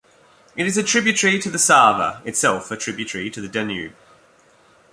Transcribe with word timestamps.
It 0.55 0.65
is 0.65 0.77
a 0.77 0.83
tributary 0.83 1.37
to 1.37 1.51
the 1.51 1.59
Sava, 1.59 2.23
itself 2.25 2.71
a 2.71 2.75
tributary 2.75 3.29
to 3.29 3.39
the 3.39 3.47
Danube. 3.47 3.93